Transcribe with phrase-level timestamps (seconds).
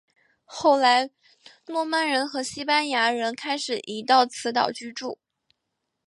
[0.45, 1.11] 后来
[1.67, 5.19] 诺曼人和西班牙人开始移到此岛居住。